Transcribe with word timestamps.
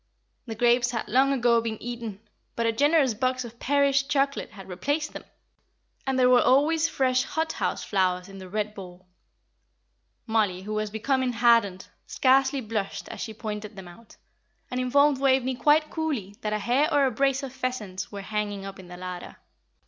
The 0.47 0.55
grapes 0.55 0.89
had 0.89 1.07
long 1.07 1.31
ago 1.31 1.61
been 1.61 1.77
eaten, 1.79 2.21
but 2.55 2.65
a 2.65 2.71
generous 2.71 3.13
box 3.13 3.45
of 3.45 3.59
Paris 3.59 4.01
chocolate 4.01 4.49
had 4.49 4.67
replaced 4.67 5.13
them, 5.13 5.25
and 6.07 6.17
there 6.17 6.27
were 6.27 6.41
always 6.41 6.89
fresh 6.89 7.21
hot 7.21 7.51
house 7.53 7.83
flowers 7.83 8.27
in 8.27 8.39
the 8.39 8.49
red 8.49 8.73
bowl. 8.73 9.05
Mollie, 10.25 10.63
who 10.63 10.73
was 10.73 10.89
becoming 10.89 11.33
hardened, 11.33 11.87
scarcely 12.07 12.61
blushed 12.61 13.09
as 13.09 13.21
she 13.21 13.35
pointed 13.35 13.75
them 13.75 13.87
out, 13.87 14.17
and 14.71 14.79
informed 14.79 15.19
Waveney 15.21 15.53
quite 15.53 15.91
coolly 15.91 16.35
that 16.41 16.51
a 16.51 16.57
hare 16.57 16.91
or 16.91 17.05
a 17.05 17.11
brace 17.11 17.43
of 17.43 17.53
pheasants 17.53 18.11
were 18.11 18.21
hanging 18.21 18.65
up 18.65 18.79
in 18.79 18.87
the 18.87 18.97
larder. 18.97 19.35